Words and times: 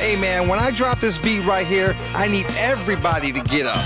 Hey 0.00 0.16
man, 0.16 0.48
when 0.48 0.58
I 0.58 0.70
drop 0.70 0.98
this 0.98 1.18
beat 1.18 1.40
right 1.40 1.66
here, 1.66 1.94
I 2.14 2.26
need 2.26 2.46
everybody 2.56 3.32
to 3.32 3.40
get 3.42 3.66
up. 3.66 3.76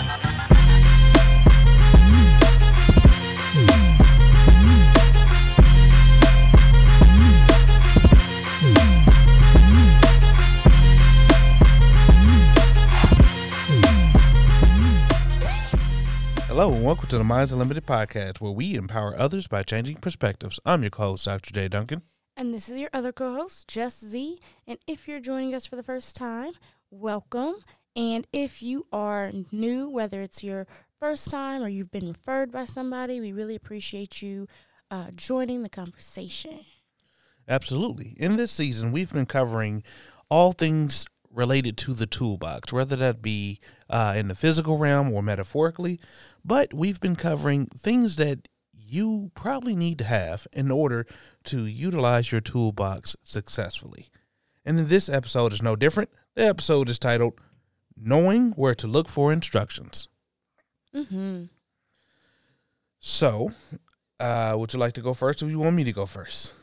Hello 16.46 16.73
and 16.73 16.85
welcome 16.85 17.09
to 17.09 17.19
the 17.19 17.25
Minds 17.25 17.51
Unlimited 17.51 17.85
podcast, 17.87 18.41
where 18.41 18.53
we 18.53 18.77
empower 18.77 19.19
others 19.19 19.49
by 19.49 19.65
changing 19.65 19.96
perspectives. 19.96 20.61
I'm 20.65 20.83
your 20.83 20.91
co-host, 20.91 21.25
Dr. 21.25 21.53
J. 21.53 21.67
Duncan. 21.67 22.03
And 22.37 22.52
this 22.52 22.69
is 22.69 22.79
your 22.79 22.91
other 22.93 23.12
co 23.12 23.34
host, 23.34 23.69
Jess 23.69 24.01
Z. 24.05 24.38
And 24.66 24.79
if 24.87 25.06
you're 25.06 25.20
joining 25.20 25.55
us 25.55 25.66
for 25.66 25.77
the 25.77 25.83
first 25.83 26.16
time, 26.16 26.52
welcome. 26.91 27.57
And 27.95 28.27
if 28.33 28.60
you 28.60 28.87
are 28.93 29.30
new, 29.52 29.88
whether 29.88 30.20
it's 30.20 30.43
your 30.43 30.66
first 30.98 31.30
time 31.30 31.62
or 31.62 31.69
you've 31.69 31.93
been 31.93 32.09
referred 32.09 32.51
by 32.51 32.65
somebody, 32.65 33.20
we 33.20 33.33
really 33.33 33.55
appreciate 33.55 34.20
you 34.20 34.48
uh, 34.91 35.12
joining 35.15 35.62
the 35.62 35.69
conversation. 35.69 36.60
Absolutely. 37.48 38.15
In 38.16 38.37
this 38.37 38.51
season, 38.51 38.91
we've 38.91 39.12
been 39.12 39.27
covering 39.27 39.85
all 40.29 40.52
things 40.52 41.07
related 41.30 41.77
to 41.77 41.95
the 41.95 42.07
toolbox, 42.07 42.73
whether 42.73 42.96
that 42.96 43.23
be 43.23 43.60
uh, 43.88 44.15
in 44.16 44.29
the 44.29 44.35
physical 44.35 44.79
realm 44.79 45.12
or 45.12 45.23
metaphorically. 45.23 46.01
But 46.45 46.74
we've 46.74 47.01
been 47.01 47.16
covering 47.16 47.66
things 47.66 48.16
that 48.16 48.48
you 48.95 49.30
probably 49.34 49.75
need 49.75 49.98
to 49.98 50.05
have 50.05 50.47
in 50.53 50.71
order 50.71 51.07
to 51.45 51.66
utilize 51.66 52.30
your 52.30 52.41
toolbox 52.41 53.16
successfully. 53.23 54.09
And 54.65 54.79
in 54.79 54.88
this 54.88 55.09
episode 55.09 55.52
is 55.52 55.63
no 55.63 55.77
different. 55.77 56.10
The 56.35 56.46
episode 56.46 56.88
is 56.88 56.99
titled 56.99 57.35
Knowing 57.96 58.52
Where 58.52 58.74
to 58.77 58.87
Look 58.87 59.09
for 59.09 59.33
Instructions. 59.33 60.09
Mm-hmm. 60.95 61.45
So, 63.01 63.52
uh, 64.21 64.55
would 64.56 64.72
you 64.72 64.78
like 64.78 64.94
to 64.94 65.03
go 65.03 65.12
first 65.12 65.43
or 65.43 65.47
do 65.47 65.50
you 65.50 65.59
want 65.59 65.77
me 65.77 65.84
to 65.84 65.93
go 65.93 66.06
first? 66.06 66.55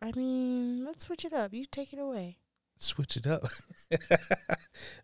I 0.00 0.10
mean, 0.16 0.84
let's 0.84 1.06
switch 1.06 1.24
it 1.24 1.32
up. 1.32 1.54
You 1.54 1.64
take 1.64 1.92
it 1.92 1.98
away. 1.98 2.38
switch 2.76 3.16
it 3.16 3.26
up. 3.26 3.44
that 3.90 4.20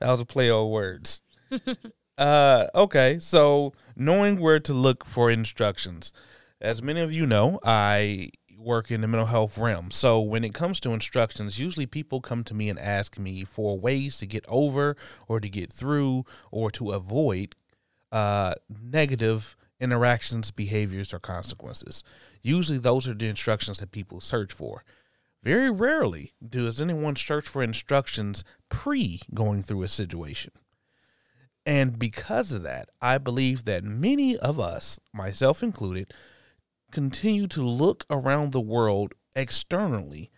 was 0.01 0.21
a 0.21 0.25
play 0.25 0.51
on 0.51 0.71
words. 0.71 1.23
uh, 2.19 2.67
okay, 2.75 3.19
so 3.21 3.73
knowing 3.97 4.39
where 4.39 4.61
to 4.61 4.75
look 4.75 5.05
for 5.05 5.31
instructions. 5.31 6.13
As 6.61 6.83
many 6.83 7.01
of 7.01 7.13
you 7.13 7.27
know, 7.27 7.61
I 7.63 8.31
work 8.59 8.91
in 8.91 9.01
the 9.01 9.09
mental 9.09 9.27
health 9.27 9.57
realm. 9.57 9.91
So 9.91 10.21
when 10.21 10.45
it 10.45 10.53
comes 10.53 10.81
to 10.81 10.93
instructions, 10.93 11.61
usually 11.61 11.87
people 11.87 12.21
come 12.21 12.43
to 12.45 12.55
me 12.55 12.69
and 12.69 12.79
ask 12.79 13.19
me 13.19 13.45
for 13.45 13.79
ways 13.79 14.19
to 14.19 14.27
get 14.27 14.45
over 14.49 14.97
or 15.29 15.39
to 15.39 15.49
get 15.49 15.73
through 15.73 16.25
or 16.51 16.71
to 16.73 16.91
avoid 16.91 17.55
uh, 18.11 18.55
negative 18.69 19.57
interactions, 19.81 20.51
behaviors, 20.51 21.15
or 21.15 21.21
consequences. 21.21 22.03
Usually 22.43 22.79
those 22.79 23.07
are 23.07 23.15
the 23.15 23.29
instructions 23.29 23.79
that 23.79 23.93
people 23.93 24.21
search 24.21 24.53
for. 24.53 24.85
Very 25.43 25.71
rarely 25.71 26.35
does 26.47 26.81
anyone 26.81 27.15
search 27.15 27.47
for 27.47 27.63
instructions 27.63 28.43
pre 28.69 29.21
going 29.33 29.63
through 29.63 29.83
a 29.83 29.89
situation. 29.89 30.51
And 31.69 31.99
because 31.99 32.51
of 32.51 32.63
that, 32.63 32.89
I 33.03 33.19
believe 33.19 33.67
that 33.67 33.85
many 33.85 34.39
of 34.39 34.59
us, 34.59 34.99
myself 35.13 35.63
included, 35.63 36.15
continue 36.91 37.47
to 37.49 37.61
look 37.61 38.07
around 38.09 38.53
the 38.53 38.61
world 38.61 39.13
externally, 39.37 40.31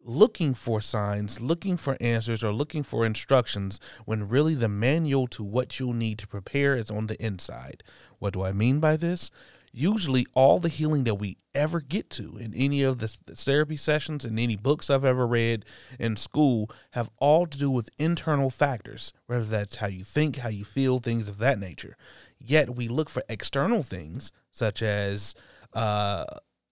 looking 0.00 0.54
for 0.54 0.80
signs, 0.80 1.40
looking 1.40 1.76
for 1.76 1.96
answers, 2.00 2.44
or 2.44 2.52
looking 2.52 2.84
for 2.84 3.04
instructions 3.04 3.80
when 4.04 4.28
really 4.28 4.54
the 4.54 4.68
manual 4.68 5.26
to 5.26 5.42
what 5.42 5.80
you'll 5.80 5.92
need 5.92 6.20
to 6.20 6.28
prepare 6.28 6.76
is 6.76 6.88
on 6.88 7.08
the 7.08 7.20
inside. 7.20 7.82
What 8.20 8.34
do 8.34 8.44
I 8.44 8.52
mean 8.52 8.78
by 8.78 8.96
this? 8.96 9.32
Usually 9.76 10.26
all 10.32 10.58
the 10.58 10.70
healing 10.70 11.04
that 11.04 11.16
we 11.16 11.36
ever 11.54 11.80
get 11.80 12.08
to 12.08 12.38
in 12.38 12.54
any 12.54 12.82
of 12.82 12.98
the 12.98 13.08
therapy 13.08 13.76
sessions 13.76 14.24
and 14.24 14.40
any 14.40 14.56
books 14.56 14.88
I've 14.88 15.04
ever 15.04 15.26
read 15.26 15.66
in 15.98 16.16
school 16.16 16.70
have 16.92 17.10
all 17.18 17.46
to 17.46 17.58
do 17.58 17.70
with 17.70 17.90
internal 17.98 18.48
factors, 18.48 19.12
whether 19.26 19.44
that's 19.44 19.76
how 19.76 19.88
you 19.88 20.02
think, 20.02 20.36
how 20.36 20.48
you 20.48 20.64
feel, 20.64 20.98
things 20.98 21.28
of 21.28 21.38
that 21.38 21.58
nature. 21.58 21.96
Yet 22.38 22.74
we 22.74 22.88
look 22.88 23.10
for 23.10 23.22
external 23.28 23.82
things 23.82 24.32
such 24.50 24.82
as 24.82 25.34
uh, 25.74 26.24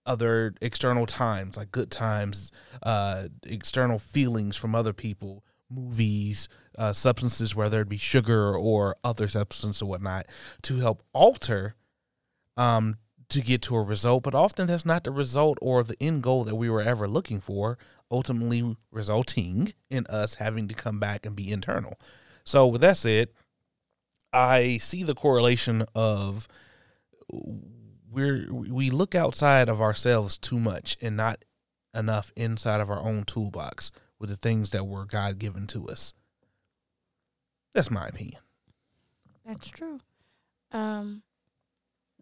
other 0.07 0.55
external 0.63 1.05
times, 1.05 1.59
like 1.59 1.73
good 1.73 1.91
times, 1.91 2.53
uh, 2.83 3.29
external 3.45 3.99
feelings 3.99 4.57
from 4.57 4.75
other 4.75 4.95
people, 4.95 5.45
movies, 5.71 6.49
uh, 6.79 6.95
substances, 6.95 7.55
whether 7.55 7.83
it 7.83 7.89
be 7.89 7.99
sugar 7.99 8.57
or 8.57 8.97
other 9.05 9.29
substance 9.29 9.83
or 9.83 9.87
whatnot, 9.91 10.27
to 10.63 10.79
help 10.79 11.03
alter 11.13 11.75
um, 12.57 12.97
to 13.29 13.41
get 13.41 13.63
to 13.63 13.77
a 13.77 13.83
result, 13.83 14.23
but 14.23 14.35
often 14.35 14.67
that's 14.67 14.87
not 14.87 15.05
the 15.05 15.11
result 15.11 15.59
or 15.61 15.83
the 15.83 15.97
end 16.01 16.23
goal 16.23 16.45
that 16.45 16.57
we 16.57 16.71
were 16.71 16.83
ever 16.83 17.09
looking 17.09 17.41
for, 17.41 17.79
ultimately 18.11 18.77
resulting 18.91 19.73
in 19.91 20.07
us 20.09 20.35
having 20.35 20.69
to 20.69 20.75
come 20.75 21.01
back 21.01 21.27
and 21.27 21.35
be 21.35 21.51
internal. 21.51 21.99
So, 22.45 22.67
with 22.67 22.81
that 22.83 22.97
said, 22.97 23.29
I 24.33 24.79
see 24.79 25.03
the 25.03 25.15
correlation 25.15 25.85
of 25.95 26.49
we're 28.11 28.53
we 28.53 28.91
look 28.91 29.15
outside 29.15 29.69
of 29.69 29.81
ourselves 29.81 30.37
too 30.37 30.61
much 30.61 30.97
and 31.01 31.17
not 31.17 31.45
enough 31.95 32.33
inside 32.37 32.81
of 32.81 32.91
our 32.91 33.01
own 33.01 33.25
toolbox 33.25 33.91
with 34.19 34.31
the 34.31 34.37
things 34.37 34.71
that 34.71 34.87
were 34.87 35.05
God 35.05 35.39
given 35.39 35.67
to 35.69 35.89
us. 35.89 36.15
That's 37.75 37.91
my 37.91 38.09
opinion. 38.09 38.41
That's 39.45 39.69
true. 39.69 40.01
Um, 40.73 41.23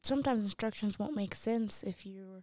sometimes 0.02 0.44
instructions 0.44 0.98
won't 0.98 1.16
make 1.16 1.34
sense 1.34 1.82
if 1.82 2.04
you're 2.04 2.42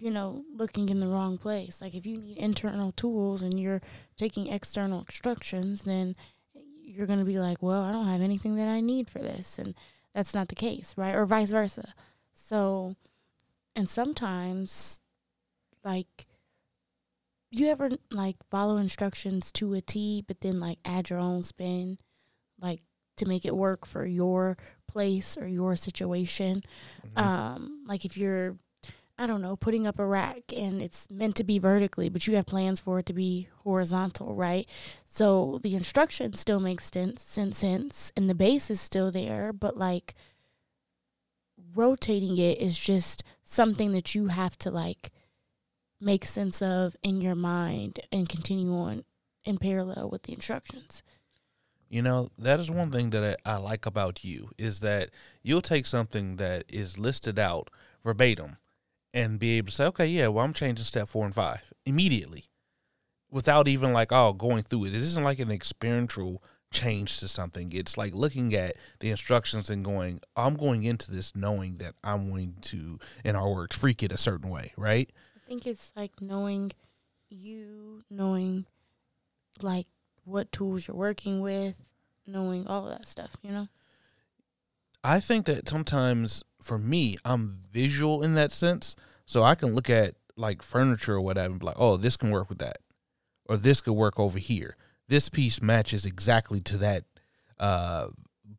you 0.00 0.10
know 0.10 0.44
looking 0.54 0.88
in 0.88 1.00
the 1.00 1.08
wrong 1.08 1.38
place. 1.38 1.80
Like 1.80 1.94
if 1.94 2.06
you 2.06 2.18
need 2.18 2.38
internal 2.38 2.92
tools 2.92 3.42
and 3.42 3.58
you're 3.58 3.82
taking 4.16 4.48
external 4.48 5.00
instructions 5.00 5.82
then 5.82 6.16
you're 6.82 7.06
going 7.06 7.18
to 7.18 7.24
be 7.24 7.40
like 7.40 7.60
well 7.62 7.82
i 7.82 7.90
don't 7.90 8.06
have 8.06 8.22
anything 8.22 8.54
that 8.54 8.68
i 8.68 8.80
need 8.80 9.10
for 9.10 9.18
this 9.18 9.58
and 9.58 9.74
that's 10.14 10.32
not 10.34 10.48
the 10.48 10.54
case 10.54 10.94
right? 10.96 11.14
Or 11.14 11.26
vice 11.26 11.50
versa. 11.50 11.94
So 12.32 12.96
and 13.74 13.88
sometimes 13.88 15.00
like 15.84 16.26
you 17.50 17.68
ever 17.68 17.90
like 18.10 18.36
follow 18.50 18.76
instructions 18.76 19.52
to 19.52 19.74
a 19.74 19.80
T 19.80 20.24
but 20.26 20.40
then 20.40 20.58
like 20.60 20.78
add 20.84 21.10
your 21.10 21.18
own 21.18 21.42
spin 21.42 21.98
like 22.60 22.80
to 23.16 23.26
make 23.26 23.44
it 23.44 23.56
work 23.56 23.86
for 23.86 24.04
your 24.04 24.56
place 24.96 25.36
or 25.36 25.46
your 25.46 25.76
situation. 25.76 26.62
Mm-hmm. 27.06 27.18
Um, 27.18 27.84
like 27.86 28.06
if 28.06 28.16
you're, 28.16 28.56
I 29.18 29.26
don't 29.26 29.42
know, 29.42 29.54
putting 29.54 29.86
up 29.86 29.98
a 29.98 30.06
rack 30.06 30.44
and 30.56 30.80
it's 30.80 31.06
meant 31.10 31.36
to 31.36 31.44
be 31.44 31.58
vertically, 31.58 32.08
but 32.08 32.26
you 32.26 32.34
have 32.36 32.46
plans 32.46 32.80
for 32.80 32.98
it 33.00 33.06
to 33.06 33.12
be 33.12 33.48
horizontal, 33.64 34.34
right? 34.34 34.66
So 35.06 35.60
the 35.62 35.74
instruction 35.74 36.32
still 36.32 36.60
makes 36.60 36.90
sense, 36.90 37.22
sense, 37.22 37.58
sense, 37.58 38.10
and 38.16 38.30
the 38.30 38.34
base 38.34 38.70
is 38.70 38.80
still 38.80 39.10
there, 39.10 39.52
but 39.52 39.76
like 39.76 40.14
rotating 41.74 42.38
it 42.38 42.58
is 42.58 42.78
just 42.78 43.22
something 43.42 43.92
that 43.92 44.14
you 44.14 44.28
have 44.28 44.56
to 44.60 44.70
like 44.70 45.10
make 46.00 46.24
sense 46.24 46.62
of 46.62 46.96
in 47.02 47.20
your 47.20 47.34
mind 47.34 48.00
and 48.10 48.30
continue 48.30 48.72
on 48.72 49.04
in 49.44 49.58
parallel 49.58 50.08
with 50.08 50.22
the 50.22 50.32
instructions. 50.32 51.02
You 51.88 52.02
know, 52.02 52.28
that 52.38 52.58
is 52.58 52.70
one 52.70 52.90
thing 52.90 53.10
that 53.10 53.38
I, 53.44 53.52
I, 53.52 53.56
like 53.56 53.86
about 53.86 54.24
you 54.24 54.50
is 54.58 54.80
that 54.80 55.10
you'll 55.42 55.62
take 55.62 55.86
something 55.86 56.36
that 56.36 56.64
is 56.68 56.98
listed 56.98 57.38
out 57.38 57.70
verbatim 58.04 58.56
and 59.14 59.38
be 59.38 59.56
able 59.58 59.68
to 59.68 59.72
say, 59.72 59.86
okay, 59.86 60.06
yeah, 60.06 60.28
well, 60.28 60.44
I'm 60.44 60.52
changing 60.52 60.84
step 60.84 61.08
four 61.08 61.24
and 61.24 61.34
five 61.34 61.72
immediately 61.84 62.46
without 63.30 63.68
even 63.68 63.92
like, 63.92 64.12
oh, 64.12 64.32
going 64.32 64.62
through 64.62 64.86
it. 64.86 64.94
It 64.94 64.96
isn't 64.96 65.22
like 65.22 65.38
an 65.38 65.50
experiential 65.50 66.42
change 66.72 67.18
to 67.18 67.28
something. 67.28 67.72
It's 67.72 67.96
like 67.96 68.14
looking 68.14 68.54
at 68.54 68.74
the 69.00 69.10
instructions 69.10 69.70
and 69.70 69.84
going, 69.84 70.20
I'm 70.36 70.56
going 70.56 70.82
into 70.82 71.10
this 71.10 71.34
knowing 71.34 71.76
that 71.78 71.94
I'm 72.02 72.30
going 72.30 72.56
to, 72.62 72.98
in 73.24 73.36
our 73.36 73.50
words, 73.50 73.76
freak 73.76 74.02
it 74.02 74.12
a 74.12 74.18
certain 74.18 74.50
way, 74.50 74.72
right? 74.76 75.10
I 75.36 75.48
think 75.48 75.66
it's 75.66 75.92
like 75.94 76.20
knowing 76.20 76.72
you, 77.30 78.02
knowing 78.10 78.66
like 79.62 79.86
what 80.26 80.52
tools 80.52 80.86
you're 80.86 80.96
working 80.96 81.40
with, 81.40 81.80
knowing 82.26 82.66
all 82.66 82.86
of 82.86 82.98
that 82.98 83.08
stuff, 83.08 83.30
you 83.42 83.50
know? 83.50 83.68
I 85.02 85.20
think 85.20 85.46
that 85.46 85.68
sometimes 85.68 86.42
for 86.60 86.78
me, 86.78 87.16
I'm 87.24 87.56
visual 87.72 88.22
in 88.22 88.34
that 88.34 88.50
sense. 88.50 88.96
So 89.24 89.44
I 89.44 89.54
can 89.54 89.74
look 89.74 89.88
at 89.88 90.16
like 90.36 90.62
furniture 90.62 91.14
or 91.14 91.20
whatever 91.20 91.52
and 91.52 91.60
be 91.60 91.66
like, 91.66 91.76
oh, 91.78 91.96
this 91.96 92.16
can 92.16 92.30
work 92.30 92.48
with 92.48 92.58
that. 92.58 92.78
Or 93.48 93.56
this 93.56 93.80
could 93.80 93.92
work 93.92 94.18
over 94.18 94.38
here. 94.38 94.76
This 95.08 95.28
piece 95.28 95.62
matches 95.62 96.04
exactly 96.04 96.60
to 96.62 96.78
that 96.78 97.04
uh, 97.60 98.08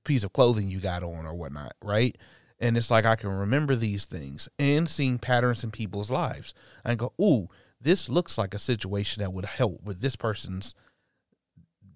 piece 0.06 0.24
of 0.24 0.32
clothing 0.32 0.70
you 0.70 0.80
got 0.80 1.04
on 1.04 1.26
or 1.26 1.34
whatnot, 1.34 1.74
right? 1.84 2.18
And 2.60 2.78
it's 2.78 2.90
like 2.90 3.06
I 3.06 3.18
can 3.18 3.30
remember 3.30 3.76
these 3.76 4.06
things 4.06 4.48
and 4.58 4.90
seeing 4.90 5.20
patterns 5.20 5.64
in 5.66 5.72
people's 5.72 6.10
lives. 6.10 6.54
I 6.86 6.96
go, 6.96 7.12
ooh, 7.22 7.50
this 7.80 8.08
looks 8.08 8.38
like 8.38 8.54
a 8.54 8.60
situation 8.60 9.22
that 9.22 9.34
would 9.34 9.46
help 9.46 9.84
with 9.84 10.00
this 10.00 10.16
person's 10.16 10.74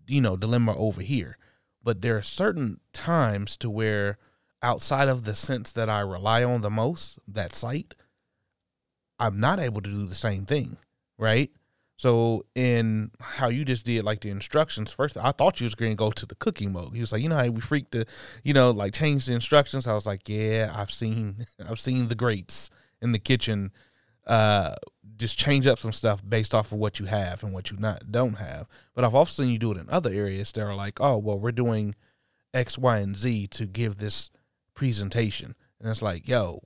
you 0.08 0.22
know 0.22 0.36
dilemma 0.36 0.76
over 0.76 1.02
here 1.02 1.38
but 1.84 2.02
there 2.02 2.18
are 2.18 2.22
certain 2.22 2.80
times 2.94 3.58
to 3.58 3.70
where 3.70 4.18
outside 4.62 5.08
of 5.08 5.24
the 5.24 5.34
sense 5.34 5.72
that 5.72 5.90
I 5.90 6.02
rely 6.02 6.44
on 6.44 6.62
the 6.62 6.70
most, 6.70 7.18
that 7.28 7.54
sight 7.54 7.96
i'm 9.22 9.40
not 9.40 9.60
able 9.60 9.82
to 9.82 9.90
do 9.90 10.08
the 10.08 10.16
same 10.16 10.46
thing, 10.46 10.78
right? 11.18 11.52
So 11.96 12.48
in 12.56 13.12
how 13.20 13.50
you 13.50 13.64
just 13.64 13.86
did 13.86 14.04
like 14.04 14.22
the 14.22 14.32
instructions, 14.32 14.92
first 14.92 15.16
I 15.16 15.30
thought 15.30 15.60
you 15.60 15.66
was 15.66 15.76
going 15.76 15.92
to 15.92 15.96
go 15.96 16.10
to 16.10 16.26
the 16.26 16.34
cooking 16.34 16.74
mode. 16.74 16.96
He 16.96 17.00
was 17.00 17.12
like, 17.12 17.22
you 17.22 17.30
know 17.30 17.38
how 17.38 17.48
we 17.50 17.62
freaked 17.62 17.92
the, 17.92 18.08
you 18.44 18.56
know, 18.56 18.72
like 18.72 18.96
change 18.96 19.28
the 19.28 19.34
instructions. 19.34 19.86
I 19.86 19.94
was 19.94 20.08
like, 20.08 20.28
yeah, 20.28 20.74
I've 20.74 20.92
seen, 20.92 21.46
I've 21.70 21.80
seen 21.80 22.08
the 22.08 22.16
greats 22.16 22.72
in 23.00 23.12
the 23.12 23.20
kitchen, 23.20 23.72
uh, 24.26 24.74
just 25.22 25.38
change 25.38 25.68
up 25.68 25.80
some 25.80 25.94
stuff 25.94 26.22
based 26.28 26.54
off 26.54 26.72
of 26.72 26.80
what 26.80 27.00
you 27.00 27.06
have 27.06 27.44
and 27.44 27.54
what 27.54 27.72
you 27.72 27.78
not 27.78 28.12
don't 28.12 28.34
have. 28.34 28.68
But 28.94 29.06
I've 29.06 29.16
also 29.16 29.44
seen 29.44 29.52
you 29.52 29.60
do 29.60 29.72
it 29.72 29.78
in 29.78 29.88
other 29.90 30.12
areas 30.12 30.52
that 30.52 30.64
are 30.64 30.76
like, 30.76 31.00
oh, 31.00 31.18
well, 31.18 31.40
we're 31.40 31.52
doing 31.52 31.96
X, 32.54 32.78
Y, 32.78 32.98
and 32.98 33.16
Z 33.16 33.48
to 33.48 33.66
give 33.66 33.98
this 33.98 34.30
presentation, 34.74 35.56
and 35.80 35.90
it's 35.90 36.02
like, 36.02 36.28
yo, 36.28 36.64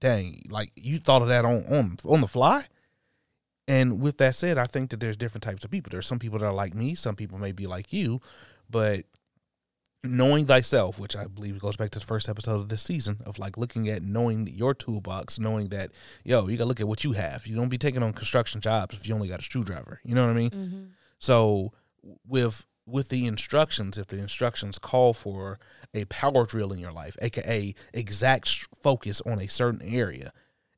dang, 0.00 0.42
like 0.48 0.70
you 0.76 0.98
thought 0.98 1.22
of 1.22 1.28
that 1.28 1.44
on 1.44 1.64
on 1.66 1.98
on 2.04 2.20
the 2.20 2.28
fly. 2.28 2.66
And 3.68 4.00
with 4.00 4.18
that 4.18 4.36
said, 4.36 4.58
I 4.58 4.64
think 4.64 4.90
that 4.90 5.00
there's 5.00 5.16
different 5.16 5.42
types 5.42 5.64
of 5.64 5.72
people. 5.72 5.90
There's 5.90 6.06
some 6.06 6.20
people 6.20 6.38
that 6.38 6.46
are 6.46 6.54
like 6.54 6.74
me, 6.74 6.94
some 6.94 7.16
people 7.16 7.38
may 7.38 7.50
be 7.50 7.66
like 7.66 7.92
you, 7.92 8.20
but 8.70 9.04
knowing 10.08 10.46
thyself, 10.46 10.98
which 10.98 11.16
I 11.16 11.26
believe 11.26 11.58
goes 11.60 11.76
back 11.76 11.90
to 11.90 11.98
the 11.98 12.06
first 12.06 12.28
episode 12.28 12.60
of 12.60 12.68
this 12.68 12.82
season 12.82 13.20
of 13.26 13.38
like 13.38 13.56
looking 13.56 13.88
at 13.88 14.02
knowing 14.02 14.46
your 14.46 14.74
toolbox, 14.74 15.38
knowing 15.38 15.68
that 15.68 15.90
yo, 16.24 16.48
you 16.48 16.56
gotta 16.56 16.68
look 16.68 16.80
at 16.80 16.88
what 16.88 17.04
you 17.04 17.12
have. 17.12 17.46
You 17.46 17.56
don't 17.56 17.68
be 17.68 17.78
taking 17.78 18.02
on 18.02 18.12
construction 18.12 18.60
jobs 18.60 18.94
if 18.94 19.08
you 19.08 19.14
only 19.14 19.28
got 19.28 19.40
a 19.40 19.42
screwdriver. 19.42 20.00
You 20.04 20.14
know 20.14 20.26
what 20.26 20.30
I 20.30 20.38
mean? 20.38 20.50
Mm-hmm. 20.50 20.84
So 21.18 21.72
with 22.26 22.66
with 22.86 23.08
the 23.08 23.26
instructions, 23.26 23.98
if 23.98 24.06
the 24.06 24.18
instructions 24.18 24.78
call 24.78 25.12
for 25.12 25.58
a 25.92 26.04
power 26.06 26.46
drill 26.46 26.72
in 26.72 26.78
your 26.78 26.92
life, 26.92 27.16
aka 27.20 27.74
exact 27.92 28.66
focus 28.80 29.20
on 29.26 29.40
a 29.40 29.48
certain 29.48 29.82
area, 29.82 30.32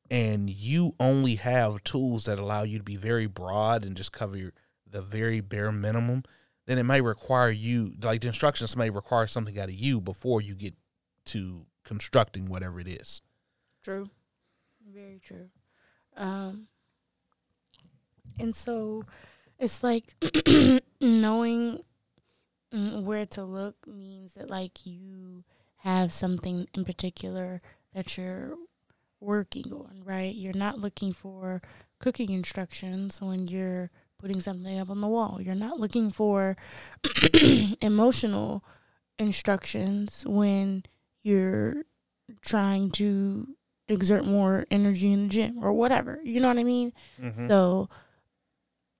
and 0.09 0.49
you 0.49 0.95
only 0.99 1.35
have 1.35 1.83
tools 1.83 2.25
that 2.25 2.39
allow 2.39 2.63
you 2.63 2.79
to 2.79 2.83
be 2.83 2.95
very 2.95 3.27
broad 3.27 3.85
and 3.85 3.95
just 3.95 4.11
cover 4.11 4.51
the 4.89 5.01
very 5.01 5.39
bare 5.39 5.71
minimum, 5.71 6.23
then 6.69 6.77
it 6.77 6.83
may 6.83 7.01
require 7.01 7.49
you, 7.49 7.93
like 8.03 8.21
the 8.21 8.27
instructions 8.27 8.77
may 8.77 8.91
require 8.91 9.25
something 9.25 9.57
out 9.59 9.69
of 9.69 9.73
you 9.73 9.99
before 9.99 10.39
you 10.39 10.53
get 10.53 10.75
to 11.25 11.65
constructing 11.83 12.45
whatever 12.45 12.79
it 12.79 12.87
is. 12.87 13.23
True. 13.83 14.11
Very 14.87 15.19
true. 15.25 15.49
Um, 16.15 16.67
and 18.37 18.55
so 18.55 19.03
it's 19.57 19.81
like 19.81 20.13
knowing 21.01 21.83
where 22.71 23.25
to 23.25 23.43
look 23.43 23.75
means 23.87 24.35
that 24.35 24.51
like 24.51 24.85
you 24.85 25.43
have 25.77 26.13
something 26.13 26.67
in 26.75 26.85
particular 26.85 27.63
that 27.95 28.15
you're 28.15 28.53
working 29.19 29.73
on, 29.73 30.03
right? 30.05 30.35
You're 30.35 30.53
not 30.53 30.77
looking 30.77 31.13
for 31.13 31.63
cooking 31.99 32.29
instructions 32.29 33.19
when 33.19 33.47
you're 33.47 33.89
putting 34.19 34.41
something 34.41 34.77
up 34.77 34.89
on 34.89 35.01
the 35.01 35.07
wall. 35.07 35.39
You're 35.41 35.55
not 35.55 35.79
looking 35.79 36.11
for 36.11 36.55
emotional 37.81 38.63
instructions 39.17 40.23
when 40.27 40.83
you're 41.23 41.83
trying 42.41 42.91
to 42.91 43.47
exert 43.87 44.25
more 44.25 44.65
energy 44.69 45.11
in 45.11 45.23
the 45.23 45.29
gym 45.29 45.63
or 45.63 45.73
whatever. 45.73 46.19
You 46.23 46.39
know 46.39 46.47
what 46.49 46.59
I 46.59 46.63
mean? 46.63 46.93
Mm-hmm. 47.19 47.47
So 47.47 47.89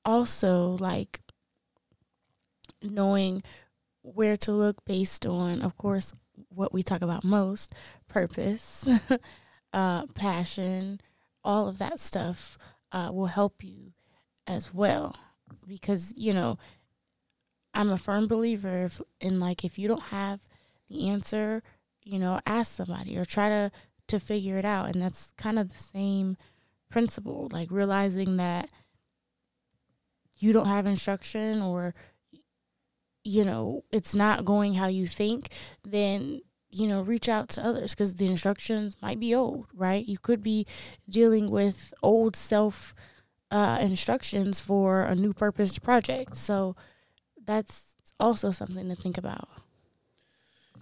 also 0.04 0.78
like 0.80 1.22
knowing 2.82 3.44
where 4.02 4.38
to 4.38 4.52
look 4.52 4.84
based 4.86 5.26
on 5.26 5.62
of 5.62 5.78
course 5.78 6.14
what 6.48 6.74
we 6.74 6.82
talk 6.82 7.02
about 7.02 7.24
most, 7.24 7.74
purpose, 8.08 8.90
uh 9.74 10.06
passion, 10.08 11.02
all 11.44 11.68
of 11.68 11.78
that 11.78 12.00
stuff 12.00 12.58
uh 12.92 13.12
will 13.14 13.28
help 13.28 13.64
you 13.64 13.92
as 14.50 14.74
well. 14.74 15.16
Because 15.66 16.14
you 16.18 16.34
know 16.34 16.58
I'm 17.74 17.92
a 17.92 17.98
firm 17.98 18.28
believer 18.28 18.86
if, 18.86 19.02
in 19.22 19.40
like 19.40 19.64
if 19.64 19.80
you 19.80 19.88
don't 19.88 20.04
have 20.04 20.40
the 20.90 21.08
answer, 21.08 21.64
you 22.04 22.20
know, 22.20 22.40
ask 22.46 22.76
somebody 22.76 23.18
or 23.18 23.26
try 23.26 23.48
to 23.50 23.72
to 24.08 24.20
figure 24.20 24.58
it 24.58 24.66
out. 24.66 24.90
And 24.90 25.02
that's 25.02 25.34
kind 25.38 25.60
of 25.60 25.72
the 25.72 25.82
same 25.82 26.36
principle 26.90 27.48
like 27.52 27.70
realizing 27.70 28.38
that 28.38 28.70
you 30.40 30.52
don't 30.52 30.66
have 30.66 30.88
instruction 30.88 31.62
or 31.62 31.94
you 33.24 33.46
know 33.46 33.84
it's 33.92 34.16
not 34.16 34.44
going 34.44 34.74
how 34.74 34.88
you 34.88 35.06
think 35.06 35.50
then 35.84 36.42
you 36.72 36.88
know 36.88 37.04
reach 37.04 37.30
out 37.30 37.48
to 37.48 37.64
others 37.64 37.92
because 37.92 38.16
the 38.16 38.26
instructions 38.26 38.96
might 39.04 39.20
be 39.20 39.36
old 39.36 39.68
right? 39.74 40.08
You 40.08 40.18
could 40.18 40.42
be 40.42 40.66
dealing 41.08 41.52
with 41.52 41.94
old 42.02 42.36
self 42.36 42.96
uh, 43.52 43.78
instructions 43.82 44.60
for 44.60 45.02
a 45.02 45.16
new 45.16 45.34
purposed 45.34 45.82
project. 45.82 46.36
So 46.38 46.76
that's 47.44 47.96
also 48.20 48.52
something 48.52 48.88
to 48.90 48.96
think 48.96 49.18
about. 49.18 49.48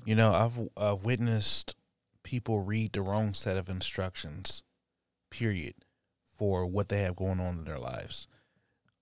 You 0.05 0.15
know, 0.15 0.31
I've 0.31 0.69
I've 0.77 1.03
witnessed 1.03 1.75
people 2.23 2.61
read 2.61 2.93
the 2.93 3.01
wrong 3.01 3.33
set 3.33 3.57
of 3.57 3.69
instructions, 3.69 4.63
period, 5.29 5.75
for 6.35 6.65
what 6.65 6.89
they 6.89 7.01
have 7.01 7.15
going 7.15 7.39
on 7.39 7.59
in 7.59 7.63
their 7.65 7.79
lives, 7.79 8.27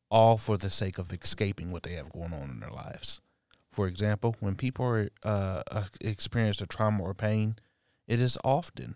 all 0.10 0.38
for 0.38 0.58
the 0.58 0.70
sake 0.70 0.98
of 0.98 1.14
escaping 1.14 1.72
what 1.72 1.84
they 1.84 1.94
have 1.94 2.12
going 2.12 2.34
on 2.34 2.50
in 2.50 2.60
their 2.60 2.72
lives. 2.72 3.22
For 3.72 3.88
example, 3.88 4.36
when 4.40 4.56
people 4.56 4.86
are, 4.86 5.10
uh, 5.24 5.62
uh, 5.70 5.84
experience 6.02 6.62
a 6.62 6.66
trauma 6.66 7.04
or 7.04 7.14
pain, 7.14 7.58
it 8.08 8.22
is 8.22 8.38
often 8.44 8.96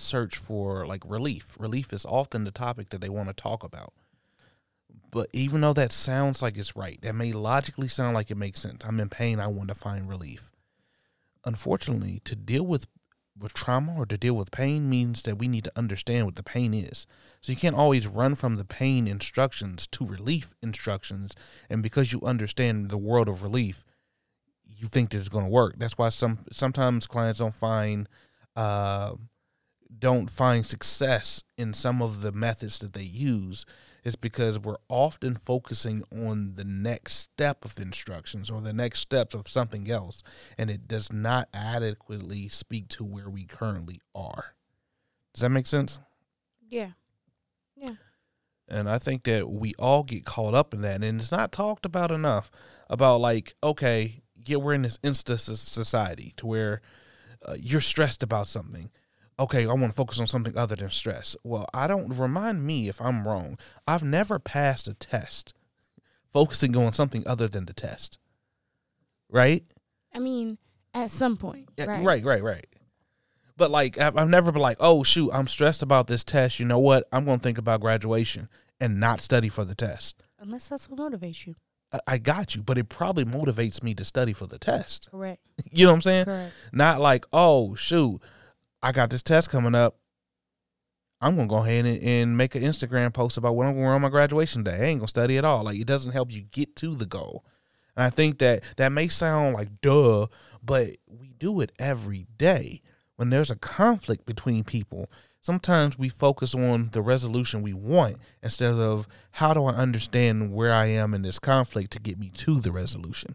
search 0.00 0.36
for 0.36 0.86
like 0.86 1.02
relief. 1.06 1.56
Relief 1.58 1.92
is 1.92 2.04
often 2.04 2.44
the 2.44 2.50
topic 2.50 2.90
that 2.90 3.00
they 3.00 3.08
want 3.08 3.28
to 3.28 3.34
talk 3.34 3.62
about. 3.64 3.92
But 5.10 5.28
even 5.32 5.60
though 5.60 5.72
that 5.72 5.92
sounds 5.92 6.42
like 6.42 6.58
it's 6.58 6.76
right, 6.76 6.98
that 7.02 7.14
may 7.14 7.32
logically 7.32 7.88
sound 7.88 8.14
like 8.14 8.30
it 8.30 8.36
makes 8.36 8.60
sense. 8.60 8.84
I'm 8.84 9.00
in 9.00 9.08
pain. 9.08 9.40
I 9.40 9.46
want 9.46 9.68
to 9.68 9.74
find 9.74 10.08
relief. 10.08 10.50
Unfortunately, 11.44 12.20
to 12.24 12.36
deal 12.36 12.66
with 12.66 12.86
with 13.40 13.54
trauma 13.54 13.94
or 13.96 14.04
to 14.04 14.18
deal 14.18 14.34
with 14.34 14.50
pain 14.50 14.90
means 14.90 15.22
that 15.22 15.38
we 15.38 15.46
need 15.46 15.62
to 15.64 15.72
understand 15.76 16.26
what 16.26 16.34
the 16.34 16.42
pain 16.42 16.74
is. 16.74 17.06
So 17.40 17.52
you 17.52 17.56
can't 17.56 17.76
always 17.76 18.06
run 18.06 18.34
from 18.34 18.56
the 18.56 18.64
pain 18.64 19.06
instructions 19.06 19.86
to 19.88 20.04
relief 20.04 20.54
instructions. 20.60 21.34
And 21.70 21.80
because 21.82 22.12
you 22.12 22.20
understand 22.22 22.88
the 22.88 22.98
world 22.98 23.28
of 23.28 23.44
relief, 23.44 23.84
you 24.64 24.88
think 24.88 25.10
that 25.10 25.18
it's 25.18 25.28
going 25.28 25.44
to 25.44 25.50
work. 25.50 25.74
That's 25.78 25.96
why 25.96 26.08
some 26.08 26.38
sometimes 26.52 27.06
clients 27.06 27.38
don't 27.38 27.54
find 27.54 28.08
uh, 28.56 29.14
don't 29.96 30.30
find 30.30 30.66
success 30.66 31.42
in 31.56 31.72
some 31.72 32.02
of 32.02 32.20
the 32.20 32.32
methods 32.32 32.78
that 32.80 32.92
they 32.92 33.02
use 33.02 33.64
is 34.04 34.16
because 34.16 34.58
we're 34.58 34.76
often 34.88 35.34
focusing 35.34 36.02
on 36.12 36.54
the 36.54 36.64
next 36.64 37.14
step 37.14 37.64
of 37.64 37.74
the 37.74 37.82
instructions 37.82 38.50
or 38.50 38.60
the 38.60 38.72
next 38.72 39.00
steps 39.00 39.34
of 39.34 39.48
something 39.48 39.90
else 39.90 40.22
and 40.56 40.70
it 40.70 40.86
does 40.86 41.12
not 41.12 41.48
adequately 41.52 42.48
speak 42.48 42.88
to 42.88 43.04
where 43.04 43.28
we 43.28 43.44
currently 43.44 44.00
are. 44.14 44.54
Does 45.34 45.42
that 45.42 45.50
make 45.50 45.66
sense? 45.66 46.00
Yeah. 46.70 46.90
Yeah. 47.76 47.94
and 48.68 48.90
i 48.90 48.98
think 48.98 49.22
that 49.22 49.48
we 49.48 49.72
all 49.78 50.02
get 50.02 50.24
caught 50.24 50.52
up 50.52 50.74
in 50.74 50.82
that 50.82 51.02
and 51.02 51.20
it's 51.20 51.30
not 51.30 51.52
talked 51.52 51.86
about 51.86 52.10
enough 52.10 52.50
about 52.90 53.20
like 53.20 53.54
okay 53.62 54.20
yeah 54.44 54.56
we're 54.56 54.74
in 54.74 54.82
this 54.82 54.98
insta 54.98 55.38
society 55.38 56.34
to 56.36 56.46
where 56.46 56.80
uh, 57.46 57.54
you're 57.56 57.80
stressed 57.80 58.24
about 58.24 58.48
something 58.48 58.90
okay, 59.38 59.64
I 59.66 59.72
want 59.72 59.90
to 59.90 59.96
focus 59.96 60.18
on 60.20 60.26
something 60.26 60.56
other 60.56 60.76
than 60.76 60.90
stress. 60.90 61.36
Well, 61.44 61.66
I 61.72 61.86
don't 61.86 62.08
remind 62.18 62.66
me 62.66 62.88
if 62.88 63.00
I'm 63.00 63.26
wrong. 63.26 63.58
I've 63.86 64.02
never 64.02 64.38
passed 64.38 64.88
a 64.88 64.94
test 64.94 65.54
focusing 66.32 66.76
on 66.76 66.92
something 66.92 67.22
other 67.26 67.48
than 67.48 67.64
the 67.64 67.72
test. 67.72 68.18
Right? 69.30 69.64
i 70.14 70.18
mean 70.18 70.56
at 70.94 71.10
some 71.10 71.36
point 71.36 71.68
Yeah, 71.76 71.84
right 71.86 72.04
right, 72.04 72.24
right, 72.24 72.42
right. 72.42 72.66
But 73.58 73.70
like, 73.70 73.98
I've, 73.98 74.16
I've 74.16 74.28
never 74.28 74.52
been 74.52 74.62
like, 74.62 74.78
oh 74.80 75.02
shoot, 75.02 75.30
I'm 75.32 75.46
stressed 75.48 75.82
about 75.82 76.06
this 76.06 76.24
test. 76.24 76.58
You 76.60 76.66
know 76.66 76.78
what? 76.78 77.06
I'm 77.12 77.24
going 77.24 77.38
to 77.38 77.42
think 77.42 77.58
about 77.58 77.80
graduation 77.80 78.48
and 78.80 79.00
not 79.00 79.20
study 79.20 79.48
for 79.48 79.64
the 79.64 79.74
test. 79.74 80.22
unless 80.38 80.68
that's 80.68 80.88
what 80.88 80.98
motivates 80.98 81.46
you 81.46 81.56
I, 81.92 82.00
I 82.06 82.18
got 82.18 82.54
you, 82.54 82.62
but 82.62 82.78
it 82.78 82.88
probably 82.88 83.24
motivates 83.24 83.82
me 83.82 83.94
to 83.94 84.04
study 84.04 84.32
for 84.32 84.46
the 84.46 84.58
test. 84.58 85.08
correct 85.10 85.42
You 85.72 85.84
know 85.86 85.92
what 85.92 85.96
I'm 85.96 86.02
saying? 86.02 86.24
correct 86.24 86.54
Not 86.72 87.00
like, 87.00 87.26
oh 87.32 87.74
shoot, 87.74 88.20
I 88.82 88.92
got 88.92 89.10
this 89.10 89.22
test 89.22 89.50
coming 89.50 89.74
up. 89.74 89.96
I'm 91.20 91.34
gonna 91.34 91.48
go 91.48 91.56
ahead 91.56 91.84
and, 91.84 92.00
and 92.02 92.36
make 92.36 92.54
an 92.54 92.62
Instagram 92.62 93.12
post 93.12 93.36
about 93.36 93.56
what 93.56 93.66
I'm 93.66 93.72
gonna 93.72 93.84
wear 93.86 93.94
on 93.94 94.02
my 94.02 94.08
graduation 94.08 94.62
day. 94.62 94.76
I 94.78 94.84
ain't 94.84 95.00
gonna 95.00 95.08
study 95.08 95.36
at 95.36 95.44
all. 95.44 95.64
Like 95.64 95.78
it 95.78 95.86
doesn't 95.86 96.12
help 96.12 96.30
you 96.32 96.42
get 96.42 96.76
to 96.76 96.94
the 96.94 97.06
goal. 97.06 97.44
And 97.96 98.04
I 98.04 98.10
think 98.10 98.38
that 98.38 98.62
that 98.76 98.92
may 98.92 99.08
sound 99.08 99.54
like 99.54 99.80
duh, 99.80 100.28
but 100.62 100.96
we 101.08 101.30
do 101.30 101.60
it 101.60 101.72
every 101.78 102.26
day. 102.36 102.82
When 103.16 103.30
there's 103.30 103.50
a 103.50 103.56
conflict 103.56 104.26
between 104.26 104.62
people, 104.62 105.10
sometimes 105.40 105.98
we 105.98 106.08
focus 106.08 106.54
on 106.54 106.90
the 106.92 107.02
resolution 107.02 107.62
we 107.62 107.72
want 107.72 108.18
instead 108.44 108.74
of 108.74 109.08
how 109.32 109.52
do 109.54 109.64
I 109.64 109.72
understand 109.72 110.52
where 110.52 110.72
I 110.72 110.86
am 110.86 111.14
in 111.14 111.22
this 111.22 111.40
conflict 111.40 111.90
to 111.92 111.98
get 111.98 112.16
me 112.16 112.30
to 112.30 112.60
the 112.60 112.70
resolution, 112.70 113.34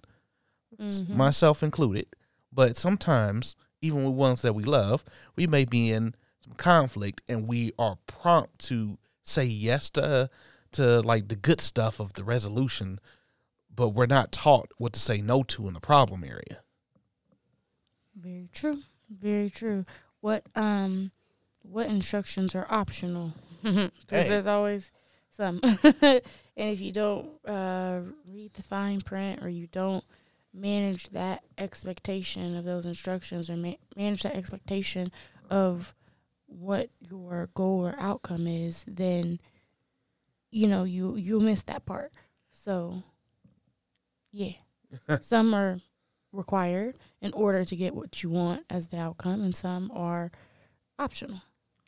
Mhm. 0.79 1.09
myself 1.09 1.61
included. 1.63 2.05
But 2.49 2.77
sometimes, 2.77 3.57
even 3.83 4.03
with 4.05 4.15
ones 4.15 4.41
that 4.41 4.55
we 4.55 4.63
love, 4.63 5.03
we 5.35 5.45
may 5.45 5.65
be 5.65 5.91
in 5.91 6.15
some 6.43 6.53
conflict 6.55 7.21
and 7.27 7.47
we 7.47 7.71
are 7.77 7.97
prompt 8.07 8.57
to 8.67 8.97
say 9.23 9.43
yes 9.43 9.89
to 9.91 10.29
to 10.71 11.01
like 11.01 11.27
the 11.27 11.35
good 11.35 11.61
stuff 11.61 11.99
of 11.99 12.13
the 12.13 12.23
resolution, 12.23 12.97
but 13.73 13.89
we're 13.89 14.07
not 14.07 14.31
taught 14.31 14.71
what 14.77 14.93
to 14.93 14.99
say 14.99 15.21
no 15.21 15.43
to 15.43 15.67
in 15.67 15.73
the 15.73 15.79
problem 15.79 16.23
area. 16.23 16.61
Very 18.15 18.49
true. 18.53 18.79
Very 19.09 19.49
true. 19.49 19.85
What 20.21 20.43
um 20.55 21.11
what 21.61 21.87
instructions 21.87 22.55
are 22.55 22.65
optional? 22.69 23.33
Because 23.63 23.89
Hey. 24.09 24.29
there's 24.29 24.47
always 24.47 24.91
some. 25.29 25.59
and 25.83 26.21
if 26.57 26.81
you 26.81 26.91
don't 26.91 27.29
uh, 27.47 28.01
read 28.29 28.53
the 28.53 28.63
fine 28.63 28.99
print 29.01 29.41
or 29.41 29.47
you 29.49 29.67
don't 29.67 30.03
manage 30.53 31.09
that 31.09 31.43
expectation 31.57 32.55
of 32.55 32.65
those 32.65 32.85
instructions 32.85 33.49
or 33.49 33.57
ma- 33.57 33.73
manage 33.95 34.23
that 34.23 34.35
expectation 34.35 35.11
of 35.49 35.93
what 36.45 36.89
your 36.99 37.49
goal 37.55 37.87
or 37.87 37.95
outcome 37.97 38.47
is, 38.47 38.85
then 38.87 39.39
you 40.51 40.67
know 40.67 40.83
you 40.83 41.15
you'll 41.15 41.41
miss 41.41 41.63
that 41.63 41.85
part. 41.85 42.13
So 42.51 43.03
yeah, 44.31 44.53
some 45.21 45.53
are 45.53 45.79
required 46.31 46.97
in 47.21 47.33
order 47.33 47.65
to 47.65 47.75
get 47.75 47.95
what 47.95 48.21
you 48.21 48.29
want 48.29 48.63
as 48.69 48.87
the 48.87 48.97
outcome, 48.97 49.41
and 49.41 49.55
some 49.55 49.91
are 49.93 50.31
optional. 50.99 51.41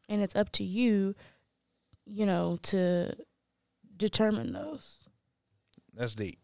And 0.08 0.22
it's 0.22 0.36
up 0.36 0.52
to 0.54 0.64
you, 0.64 1.16
you 2.06 2.26
know, 2.26 2.60
to 2.64 3.16
determine 3.98 4.54
those. 4.54 5.10
That's 5.94 6.14
deep. 6.16 6.40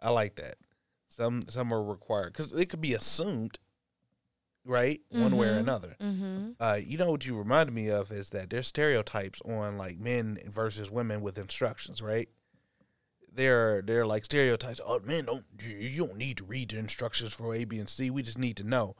I 0.00 0.10
like 0.10 0.36
that. 0.36 0.56
Some 1.12 1.42
some 1.48 1.72
are 1.72 1.82
required 1.82 2.32
because 2.32 2.52
it 2.52 2.66
could 2.70 2.80
be 2.80 2.94
assumed, 2.94 3.58
right, 4.64 5.00
one 5.10 5.36
way 5.36 5.48
or 5.48 5.56
Mhm. 5.56 5.60
another. 5.60 5.96
Mm-hmm. 6.00 6.50
Uh, 6.58 6.78
you 6.82 6.96
know 6.96 7.10
what 7.10 7.26
you 7.26 7.36
reminded 7.36 7.74
me 7.74 7.88
of 7.90 8.10
is 8.10 8.30
that 8.30 8.50
there's 8.50 8.66
stereotypes 8.68 9.40
on 9.42 9.76
like 9.76 9.98
men 9.98 10.38
versus 10.46 10.90
women 10.90 11.20
with 11.20 11.36
instructions, 11.38 12.00
right? 12.00 12.28
They're 13.34 13.82
they're 13.82 14.06
like 14.06 14.24
stereotypes. 14.24 14.80
Oh, 14.84 15.00
man, 15.00 15.24
don't 15.24 15.44
you, 15.60 15.76
you 15.76 16.06
don't 16.06 16.16
need 16.18 16.36
to 16.38 16.44
read 16.44 16.70
the 16.70 16.78
instructions 16.78 17.32
for 17.32 17.54
A, 17.54 17.64
B, 17.64 17.78
and 17.78 17.88
C. 17.88 18.10
We 18.10 18.22
just 18.22 18.38
need 18.38 18.56
to 18.58 18.64
know. 18.64 18.94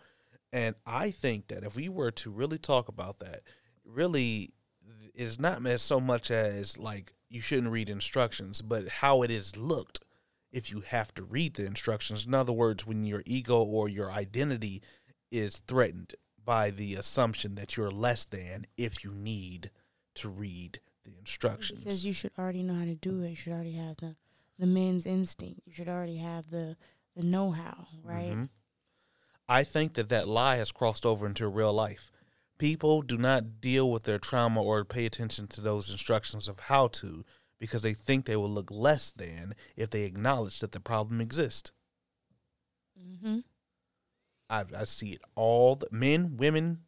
And 0.52 0.74
I 0.86 1.10
think 1.10 1.48
that 1.48 1.64
if 1.64 1.76
we 1.76 1.88
were 1.88 2.10
to 2.12 2.30
really 2.30 2.58
talk 2.58 2.88
about 2.88 3.18
that, 3.20 3.40
really 3.84 4.50
is 5.14 5.38
not 5.38 5.64
as 5.66 5.82
so 5.82 6.00
much 6.00 6.30
as 6.30 6.78
like 6.78 7.12
you 7.28 7.40
shouldn't 7.40 7.72
read 7.72 7.88
instructions, 7.90 8.62
but 8.62 8.88
how 8.88 9.22
it 9.22 9.30
is 9.30 9.56
looked 9.56 10.00
if 10.52 10.70
you 10.70 10.80
have 10.80 11.14
to 11.14 11.22
read 11.24 11.54
the 11.54 11.66
instructions. 11.66 12.26
In 12.26 12.34
other 12.34 12.52
words, 12.52 12.86
when 12.86 13.02
your 13.04 13.22
ego 13.26 13.62
or 13.62 13.88
your 13.88 14.12
identity 14.12 14.82
is 15.30 15.58
threatened 15.66 16.14
by 16.44 16.70
the 16.70 16.94
assumption 16.94 17.54
that 17.54 17.76
you're 17.76 17.90
less 17.90 18.24
than 18.24 18.66
if 18.76 19.02
you 19.04 19.12
need 19.12 19.70
to 20.14 20.28
read 20.28 20.80
the 21.04 21.12
instructions. 21.18 21.80
Because 21.80 22.04
you 22.04 22.12
should 22.12 22.32
already 22.38 22.62
know 22.62 22.74
how 22.74 22.84
to 22.84 22.94
do 22.94 23.22
it. 23.22 23.30
You 23.30 23.36
should 23.36 23.52
already 23.52 23.74
have 23.76 23.96
the 23.96 24.16
the 24.58 24.66
men's 24.66 25.06
instinct. 25.06 25.62
You 25.66 25.72
should 25.72 25.88
already 25.88 26.18
have 26.18 26.50
the 26.50 26.76
the 27.16 27.22
know 27.22 27.50
how, 27.50 27.88
right? 28.02 28.32
Mhm. 28.32 28.48
I 29.48 29.64
think 29.64 29.94
that 29.94 30.08
that 30.10 30.28
lie 30.28 30.56
has 30.56 30.72
crossed 30.72 31.04
over 31.04 31.26
into 31.26 31.48
real 31.48 31.72
life. 31.72 32.10
People 32.58 33.02
do 33.02 33.16
not 33.16 33.60
deal 33.60 33.90
with 33.90 34.04
their 34.04 34.18
trauma 34.18 34.62
or 34.62 34.84
pay 34.84 35.04
attention 35.04 35.48
to 35.48 35.60
those 35.60 35.90
instructions 35.90 36.46
of 36.48 36.60
how 36.60 36.88
to 36.88 37.24
because 37.62 37.82
they 37.82 37.94
think 37.94 38.26
they 38.26 38.34
will 38.34 38.50
look 38.50 38.72
less 38.72 39.12
than 39.12 39.54
if 39.76 39.88
they 39.88 40.02
acknowledge 40.02 40.58
that 40.58 40.72
the 40.72 40.80
problem 40.80 41.20
exists. 41.20 41.70
Mm-hmm. 43.00 43.38
I, 44.50 44.64
I 44.76 44.82
see 44.82 45.10
it 45.10 45.20
all 45.36 45.76
the 45.76 45.86
men, 45.92 46.36
women, 46.36 46.80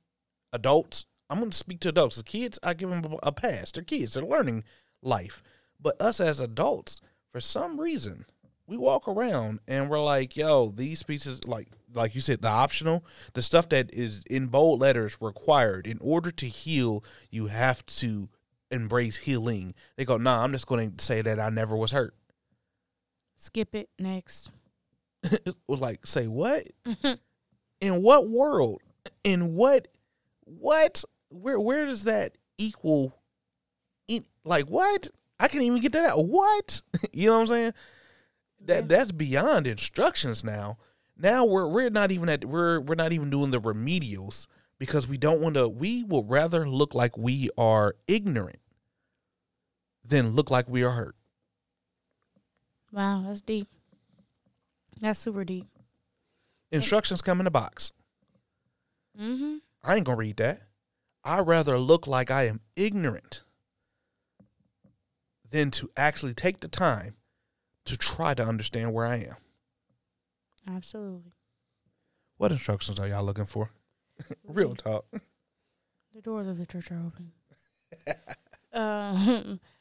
adults. 0.52 1.06
I'm 1.30 1.38
going 1.38 1.52
to 1.52 1.56
speak 1.56 1.78
to 1.82 1.90
adults. 1.90 2.16
The 2.16 2.24
kids, 2.24 2.58
I 2.60 2.74
give 2.74 2.90
them 2.90 3.04
a 3.22 3.30
pass. 3.30 3.70
They're 3.70 3.84
kids. 3.84 4.14
They're 4.14 4.24
learning 4.24 4.64
life. 5.00 5.44
But 5.80 6.02
us 6.02 6.18
as 6.18 6.40
adults, 6.40 7.00
for 7.30 7.40
some 7.40 7.80
reason, 7.80 8.26
we 8.66 8.76
walk 8.76 9.06
around 9.06 9.60
and 9.68 9.88
we're 9.88 10.02
like, 10.02 10.36
yo, 10.36 10.70
these 10.70 11.04
pieces, 11.04 11.46
like 11.46 11.68
like 11.94 12.16
you 12.16 12.20
said, 12.20 12.42
the 12.42 12.48
optional, 12.48 13.04
the 13.34 13.42
stuff 13.42 13.68
that 13.68 13.94
is 13.94 14.24
in 14.28 14.48
bold 14.48 14.80
letters 14.80 15.18
required 15.20 15.86
in 15.86 15.98
order 16.00 16.32
to 16.32 16.46
heal, 16.46 17.04
you 17.30 17.46
have 17.46 17.86
to 17.86 18.28
embrace 18.74 19.16
healing. 19.16 19.74
They 19.96 20.04
go, 20.04 20.16
nah, 20.16 20.42
I'm 20.42 20.52
just 20.52 20.66
going 20.66 20.92
to 20.92 21.04
say 21.04 21.22
that 21.22 21.40
I 21.40 21.48
never 21.50 21.76
was 21.76 21.92
hurt. 21.92 22.14
Skip 23.36 23.74
it 23.74 23.88
next. 23.98 24.50
was 25.66 25.80
like, 25.80 26.06
say 26.06 26.26
what? 26.26 26.66
in 27.80 28.02
what 28.02 28.28
world? 28.28 28.82
In 29.22 29.54
what? 29.54 29.88
What? 30.44 31.04
Where? 31.30 31.58
Where 31.58 31.86
does 31.86 32.04
that 32.04 32.36
equal? 32.58 33.18
In 34.08 34.24
like 34.44 34.66
what? 34.66 35.08
I 35.40 35.48
can't 35.48 35.64
even 35.64 35.80
get 35.80 35.92
that 35.92 36.10
out. 36.10 36.26
What? 36.26 36.82
you 37.12 37.28
know 37.28 37.34
what 37.34 37.40
I'm 37.42 37.46
saying? 37.48 37.72
That 38.66 38.82
Yeah. 38.82 38.86
that's 38.88 39.12
beyond 39.12 39.66
instructions 39.66 40.44
now. 40.44 40.78
Now 41.16 41.44
we're 41.44 41.66
we're 41.66 41.90
not 41.90 42.12
even 42.12 42.28
at 42.28 42.44
we're 42.44 42.80
we're 42.80 42.94
not 42.94 43.12
even 43.12 43.30
doing 43.30 43.50
the 43.50 43.60
remedials 43.60 44.46
because 44.78 45.06
we 45.08 45.18
don't 45.18 45.40
want 45.40 45.54
to. 45.54 45.68
We 45.68 46.04
would 46.04 46.28
rather 46.28 46.68
look 46.68 46.94
like 46.94 47.16
we 47.16 47.50
are 47.56 47.96
ignorant 48.06 48.58
than 50.04 50.30
look 50.30 50.50
like 50.50 50.68
we 50.68 50.82
are 50.82 50.92
hurt. 50.92 51.16
Wow, 52.92 53.24
that's 53.26 53.40
deep. 53.40 53.68
That's 55.00 55.18
super 55.18 55.44
deep. 55.44 55.66
Instructions 56.70 57.22
come 57.22 57.40
in 57.40 57.46
a 57.46 57.50
box. 57.50 57.92
Mm-hmm. 59.20 59.56
I 59.82 59.96
ain't 59.96 60.04
gonna 60.04 60.16
read 60.16 60.36
that. 60.36 60.62
I'd 61.24 61.46
rather 61.46 61.78
look 61.78 62.06
like 62.06 62.30
I 62.30 62.46
am 62.46 62.60
ignorant 62.76 63.42
than 65.50 65.70
to 65.72 65.90
actually 65.96 66.34
take 66.34 66.60
the 66.60 66.68
time 66.68 67.14
to 67.84 67.96
try 67.96 68.34
to 68.34 68.44
understand 68.44 68.92
where 68.92 69.06
I 69.06 69.16
am. 69.16 69.36
Absolutely. 70.68 71.32
What 72.38 72.52
instructions 72.52 72.98
are 72.98 73.06
y'all 73.06 73.24
looking 73.24 73.46
for? 73.46 73.70
Real 74.44 74.74
talk. 74.74 75.04
The 76.14 76.22
doors 76.22 76.46
of 76.46 76.58
the 76.58 76.66
church 76.66 76.90
are 76.90 77.02
open. 77.06 77.32
um, 78.72 79.60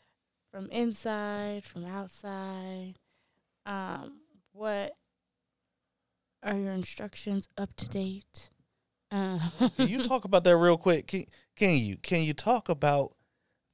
from 0.53 0.69
inside, 0.69 1.65
from 1.65 1.85
outside. 1.85 2.93
Um, 3.65 4.19
what 4.51 4.95
are 6.43 6.55
your 6.55 6.73
instructions 6.73 7.47
up 7.57 7.75
to 7.77 7.89
date? 7.89 8.51
Uh, 9.11 9.39
Can 9.77 9.87
you 9.87 10.03
talk 10.03 10.25
about 10.25 10.43
that 10.43 10.57
real 10.57 10.77
quick? 10.77 11.07
Can, 11.07 11.25
can 11.55 11.77
you? 11.77 11.97
Can 11.97 12.23
you 12.23 12.33
talk 12.33 12.69
about 12.69 13.15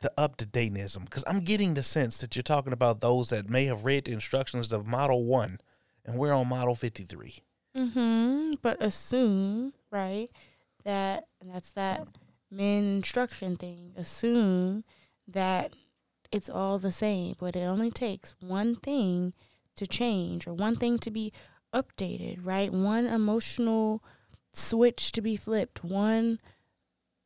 the 0.01 0.12
up 0.17 0.38
to 0.38 0.45
dateism? 0.45 1.03
Because 1.05 1.24
I'm 1.27 1.41
getting 1.41 1.74
the 1.74 1.83
sense 1.83 2.19
that 2.19 2.36
you're 2.36 2.43
talking 2.43 2.74
about 2.74 3.01
those 3.01 3.29
that 3.29 3.50
may 3.50 3.65
have 3.65 3.83
read 3.83 4.05
the 4.05 4.13
instructions 4.13 4.71
of 4.71 4.88
Model 4.88 5.25
One, 5.25 5.59
and 6.05 6.17
we're 6.17 6.33
on 6.33 6.48
Model 6.48 6.75
Fifty 6.75 7.03
Three. 7.03 7.39
Mm-hmm. 7.75 8.53
But 8.62 8.81
assume, 8.81 9.74
right, 9.91 10.29
that 10.83 11.25
that's 11.45 11.71
that 11.71 12.07
men 12.51 12.98
instruction 12.98 13.55
thing. 13.55 13.93
Assume 13.98 14.83
that 15.27 15.74
it's 16.31 16.50
all 16.50 16.79
the 16.79 16.91
same, 16.91 17.36
but 17.39 17.55
it 17.55 17.63
only 17.63 17.91
takes 17.91 18.36
one 18.39 18.75
thing 18.75 19.33
to 19.75 19.88
change 19.88 20.48
or 20.48 20.53
one 20.53 20.75
thing 20.75 21.00
to 21.00 21.12
be 21.12 21.31
updated, 21.74 22.39
right? 22.43 22.71
One 22.71 23.05
emotional 23.05 24.03
switch 24.53 25.12
to 25.13 25.21
be 25.21 25.36
flipped, 25.36 25.83
one 25.83 26.39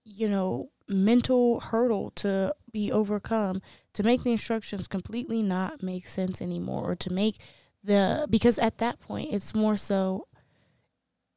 you 0.06 0.28
know, 0.28 0.70
mental 0.88 1.62
hurdle 1.62 2.12
to 2.12 2.54
be 2.72 2.92
overcome 2.92 3.62
to 3.94 4.04
make 4.04 4.24
the 4.24 4.32
instructions 4.32 4.88
completely 4.88 5.42
not 5.42 5.82
make 5.82 6.10
sense 6.10 6.42
anymore 6.42 6.92
or 6.92 6.96
to 6.96 7.12
make 7.12 7.40
the 7.82 8.28
because 8.30 8.60
at 8.60 8.80
that 8.80 9.00
point 9.00 9.30
it's 9.32 9.56
more 9.56 9.78
so 9.78 10.28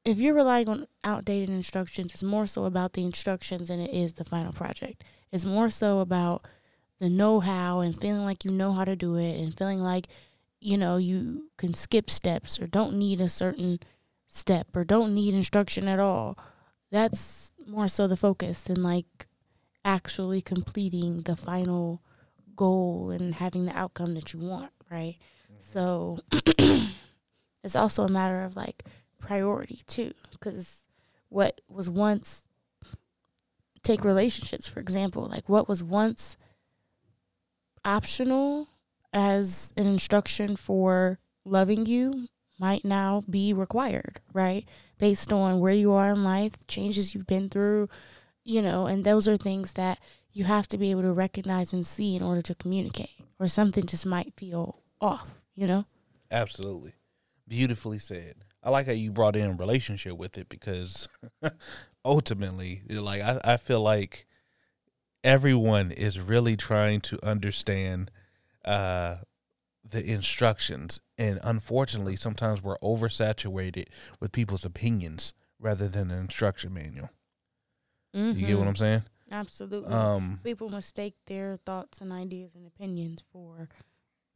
if 0.04 0.18
you're 0.18 0.34
relying 0.34 0.68
on 0.68 0.86
outdated 1.02 1.50
instructions, 1.50 2.12
it's 2.12 2.22
more 2.22 2.46
so 2.46 2.64
about 2.64 2.92
the 2.92 3.04
instructions 3.04 3.68
than 3.68 3.80
it 3.80 3.92
is 3.92 4.14
the 4.14 4.24
final 4.24 4.52
project. 4.52 5.02
It's 5.32 5.44
more 5.44 5.68
so 5.68 5.98
about 5.98 6.46
the 6.98 7.08
know 7.08 7.40
how 7.40 7.80
and 7.80 7.98
feeling 7.98 8.24
like 8.24 8.44
you 8.44 8.50
know 8.50 8.72
how 8.72 8.84
to 8.84 8.96
do 8.96 9.16
it 9.16 9.38
and 9.38 9.56
feeling 9.56 9.80
like, 9.80 10.08
you 10.60 10.78
know, 10.78 10.96
you 10.96 11.50
can 11.58 11.74
skip 11.74 12.10
steps 12.10 12.60
or 12.60 12.66
don't 12.66 12.94
need 12.94 13.20
a 13.20 13.28
certain 13.28 13.80
step 14.26 14.68
or 14.74 14.84
don't 14.84 15.14
need 15.14 15.34
instruction 15.34 15.88
at 15.88 16.00
all. 16.00 16.38
That's 16.90 17.52
more 17.66 17.88
so 17.88 18.06
the 18.06 18.16
focus 18.16 18.62
than 18.62 18.82
like 18.82 19.26
actually 19.84 20.40
completing 20.40 21.22
the 21.22 21.36
final 21.36 22.02
goal 22.56 23.10
and 23.10 23.34
having 23.34 23.66
the 23.66 23.76
outcome 23.76 24.14
that 24.14 24.32
you 24.32 24.40
want, 24.40 24.72
right? 24.90 25.16
Mm-hmm. 25.52 25.60
So 25.60 26.18
it's 27.62 27.76
also 27.76 28.04
a 28.04 28.08
matter 28.08 28.42
of 28.42 28.56
like 28.56 28.84
priority 29.18 29.82
too 29.86 30.12
because 30.32 30.82
what 31.28 31.60
was 31.68 31.90
once 31.90 32.48
take 33.82 34.04
relationships 34.04 34.68
for 34.68 34.80
example. 34.80 35.26
Like 35.30 35.48
what 35.48 35.68
was 35.68 35.82
once 35.82 36.36
optional 37.86 38.68
as 39.12 39.72
an 39.76 39.86
instruction 39.86 40.56
for 40.56 41.18
loving 41.44 41.86
you 41.86 42.26
might 42.58 42.84
now 42.84 43.22
be 43.28 43.52
required, 43.52 44.20
right? 44.32 44.66
Based 44.98 45.32
on 45.32 45.60
where 45.60 45.72
you 45.72 45.92
are 45.92 46.10
in 46.10 46.24
life, 46.24 46.54
changes 46.66 47.14
you've 47.14 47.26
been 47.26 47.48
through, 47.48 47.88
you 48.44 48.60
know, 48.60 48.86
and 48.86 49.04
those 49.04 49.28
are 49.28 49.36
things 49.36 49.74
that 49.74 49.98
you 50.32 50.44
have 50.44 50.66
to 50.68 50.78
be 50.78 50.90
able 50.90 51.02
to 51.02 51.12
recognize 51.12 51.72
and 51.72 51.86
see 51.86 52.16
in 52.16 52.22
order 52.22 52.42
to 52.42 52.54
communicate, 52.54 53.10
or 53.38 53.48
something 53.48 53.86
just 53.86 54.04
might 54.04 54.34
feel 54.36 54.82
off, 55.00 55.40
you 55.54 55.66
know? 55.66 55.84
Absolutely. 56.30 56.92
Beautifully 57.48 57.98
said. 57.98 58.34
I 58.62 58.70
like 58.70 58.86
how 58.86 58.92
you 58.92 59.12
brought 59.12 59.36
in 59.36 59.56
relationship 59.56 60.16
with 60.16 60.36
it 60.36 60.48
because 60.48 61.08
ultimately, 62.04 62.82
like 62.88 63.22
I, 63.22 63.38
I 63.44 63.56
feel 63.58 63.80
like 63.80 64.26
everyone 65.26 65.90
is 65.90 66.20
really 66.20 66.56
trying 66.56 67.00
to 67.00 67.18
understand 67.26 68.10
uh 68.64 69.16
the 69.88 70.04
instructions 70.04 71.00
and 71.18 71.38
unfortunately 71.42 72.16
sometimes 72.16 72.62
we're 72.62 72.78
oversaturated 72.78 73.86
with 74.20 74.32
people's 74.32 74.64
opinions 74.64 75.34
rather 75.58 75.88
than 75.88 76.10
an 76.10 76.18
instruction 76.18 76.72
manual. 76.72 77.10
Mm-hmm. 78.14 78.38
You 78.38 78.46
get 78.46 78.58
what 78.58 78.68
I'm 78.68 78.76
saying? 78.76 79.02
Absolutely. 79.30 79.92
Um 79.92 80.40
People 80.44 80.68
mistake 80.70 81.14
their 81.26 81.58
thoughts 81.66 82.00
and 82.00 82.12
ideas 82.12 82.52
and 82.54 82.66
opinions 82.66 83.22
for 83.32 83.68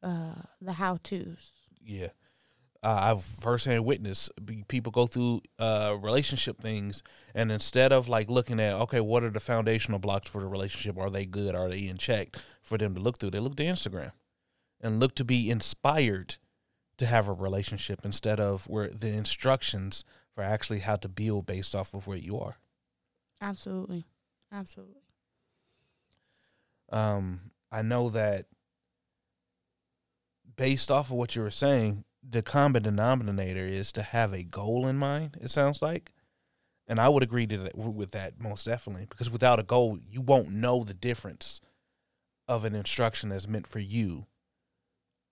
uh, 0.03 0.43
the 0.61 0.73
how 0.73 0.99
tos. 1.03 1.53
Yeah. 1.85 2.09
Uh, 2.83 3.13
I've 3.13 3.23
firsthand 3.23 3.85
witnessed 3.85 4.31
people 4.69 4.91
go 4.91 5.07
through 5.07 5.43
uh, 5.59 5.99
relationship 6.01 6.63
things, 6.63 7.03
and 7.35 7.53
instead 7.53 7.93
of 7.93 8.09
like 8.09 8.31
looking 8.31 8.59
at, 8.59 8.75
okay, 8.75 9.01
what 9.01 9.23
are 9.23 9.31
the 9.31 9.41
foundational 9.41 9.99
blocks 9.99 10.31
for 10.31 10.41
the 10.41 10.47
relationship? 10.47 10.97
Are 10.97 11.11
they 11.11 11.27
good? 11.27 11.55
Are 11.55 11.69
they 11.69 11.87
in 11.87 11.99
check 11.99 12.37
for 12.63 12.79
them 12.79 12.95
to 12.95 13.01
look 13.01 13.19
through? 13.19 13.33
They 13.33 13.39
look 13.39 13.57
to 13.57 13.65
Instagram 13.65 14.13
and 14.81 14.99
look 14.99 15.15
to 15.17 15.25
be 15.25 15.51
inspired 15.51 16.37
to 16.97 17.07
have 17.07 17.29
a 17.29 17.33
relationship 17.33 18.01
instead 18.05 18.41
of 18.41 18.67
where 18.67 18.89
the 18.89 19.11
instructions 19.11 20.05
for 20.35 20.43
actually 20.43 20.79
how 20.81 20.97
to 20.97 21.09
build 21.09 21.47
based 21.47 21.75
off 21.75 21.93
of 21.93 22.07
where 22.07 22.17
you 22.17 22.39
are. 22.39 22.57
Absolutely. 23.43 24.07
Absolutely. 24.53 25.03
um, 26.91 27.41
I 27.71 27.83
know 27.83 28.09
that 28.11 28.47
based 30.57 30.91
off 30.91 31.07
of 31.07 31.13
what 31.13 31.37
you 31.37 31.43
were 31.43 31.51
saying, 31.51 32.05
the 32.29 32.43
common 32.43 32.83
denominator 32.83 33.65
is 33.65 33.93
to 33.93 34.03
have 34.03 34.33
a 34.33 34.43
goal 34.43 34.87
in 34.87 34.97
mind. 34.97 35.37
It 35.41 35.51
sounds 35.51 35.81
like, 35.83 36.13
and 36.87 37.01
I 37.01 37.09
would 37.09 37.23
agree 37.23 37.47
to 37.47 37.59
that 37.59 37.77
with 37.77 38.11
that 38.13 38.41
most 38.41 38.67
definitely 38.67 39.07
because 39.09 39.31
without 39.31 39.61
a 39.61 39.65
goal, 39.65 39.99
you 40.09 40.21
won't 40.21 40.51
know 40.51 40.85
the 40.85 40.95
difference 40.95 41.61
of 42.49 42.65
an 42.65 42.75
instruction 42.75 43.31
that's 43.31 43.49
meant 43.49 43.67
for 43.67 43.79
you 43.79 44.27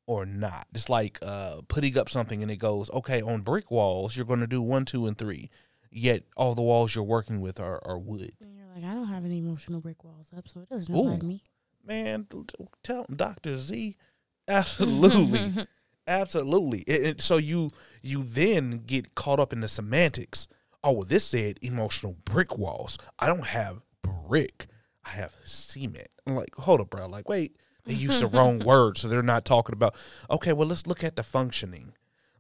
or 0.07 0.25
not. 0.25 0.67
It's 0.73 0.89
like 0.89 1.19
uh, 1.21 1.61
putting 1.69 1.99
up 1.99 2.09
something 2.09 2.43
and 2.43 2.51
it 2.51 2.57
goes, 2.57 2.91
okay, 2.91 3.21
on 3.21 3.43
brick 3.43 3.71
walls, 3.71 4.17
you're 4.17 4.25
going 4.25 4.41
to 4.41 4.47
do 4.47 4.63
one, 4.63 4.85
two, 4.87 5.07
and 5.07 5.19
three. 5.19 5.51
Yet 5.91 6.25
all 6.37 6.55
the 6.55 6.63
walls 6.63 6.95
you're 6.95 7.05
working 7.05 7.41
with 7.41 7.61
are, 7.61 7.81
are 7.85 7.99
wood. 7.99 8.33
And 8.41 8.57
you're 8.57 8.67
like, 8.75 8.85
I 8.85 8.95
don't 8.95 9.09
have 9.09 9.25
any 9.25 9.39
emotional 9.39 9.81
brick 9.81 10.05
walls 10.05 10.29
up, 10.37 10.49
so 10.49 10.61
it 10.61 10.69
doesn't 10.69 10.95
apply 10.95 11.17
to 11.19 11.25
me. 11.25 11.43
man, 11.85 12.27
tell 12.83 13.07
Doctor 13.15 13.57
Z, 13.59 13.97
absolutely, 14.49 15.67
absolutely. 16.09 16.81
It, 16.81 17.03
it- 17.07 17.21
so 17.21 17.37
you 17.37 17.71
you 18.03 18.23
then 18.23 18.83
get 18.87 19.15
caught 19.15 19.39
up 19.41 19.53
in 19.53 19.61
the 19.61 19.69
semantics. 19.69 20.49
Oh, 20.83 20.93
well, 20.93 21.05
this 21.05 21.25
said 21.25 21.59
emotional 21.63 22.17
brick 22.25 22.57
walls. 22.57 22.99
I 23.19 23.27
don't 23.27 23.47
have 23.47 23.81
brick. 24.03 24.67
I 25.05 25.11
have 25.11 25.35
cement. 25.43 26.09
I'm 26.27 26.37
like, 26.37 26.55
hold 26.57 26.81
up, 26.81 26.91
bro. 26.91 27.07
Like, 27.07 27.29
wait, 27.29 27.57
they 27.85 27.95
used 27.95 28.21
the 28.23 28.27
wrong 28.29 28.59
word, 28.65 28.97
so 28.97 29.09
they're 29.09 29.23
not 29.23 29.45
talking 29.45 29.73
about. 29.73 29.95
Okay, 30.31 30.53
well, 30.53 30.69
let's 30.69 30.87
look 30.87 31.03
at 31.03 31.17
the 31.17 31.23
functioning. 31.23 31.93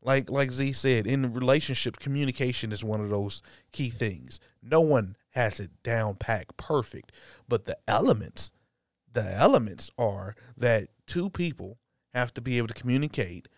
Like 0.03 0.31
like 0.31 0.53
Z 0.53 0.73
said, 0.75 1.07
in 1.07 1.33
relationships, 1.35 1.99
communication 1.99 2.71
is 2.73 2.85
one 2.85 3.01
of 3.01 3.11
those 3.11 3.43
key 3.73 3.91
things. 3.91 4.39
No 4.63 4.81
one 4.81 5.17
has 5.31 5.59
it 5.61 5.71
down 5.83 6.15
packed 6.15 6.57
perfect, 6.57 7.13
but 7.49 7.65
the 7.65 7.77
elements 7.89 8.53
the 9.13 9.35
elements 9.35 9.91
are 9.99 10.37
that 10.57 10.89
two 11.07 11.29
people 11.31 11.79
have 12.15 12.33
to 12.35 12.41
be 12.41 12.59
able 12.59 12.69
to 12.69 12.75
communicate 12.75 13.49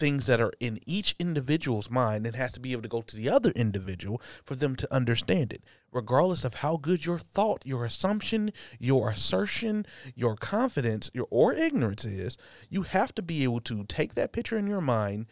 things 0.00 0.26
that 0.26 0.40
are 0.40 0.52
in 0.58 0.80
each 0.86 1.14
individual's 1.18 1.90
mind 1.90 2.26
and 2.26 2.34
has 2.34 2.52
to 2.52 2.60
be 2.60 2.72
able 2.72 2.82
to 2.82 2.88
go 2.88 3.02
to 3.02 3.14
the 3.14 3.28
other 3.28 3.50
individual 3.50 4.20
for 4.44 4.56
them 4.56 4.74
to 4.74 4.92
understand 4.92 5.52
it. 5.52 5.62
Regardless 5.92 6.44
of 6.44 6.54
how 6.54 6.76
good 6.76 7.04
your 7.04 7.18
thought 7.18 7.66
your 7.66 7.84
assumption 7.84 8.52
your 8.78 9.10
assertion 9.10 9.84
your 10.14 10.36
confidence 10.36 11.10
your 11.12 11.26
or 11.30 11.52
ignorance 11.52 12.04
is 12.04 12.38
you 12.68 12.82
have 12.82 13.14
to 13.14 13.22
be 13.22 13.44
able 13.44 13.60
to 13.60 13.84
take 13.84 14.14
that 14.14 14.32
picture 14.32 14.56
in 14.56 14.66
your 14.66 14.80
mind 14.80 15.26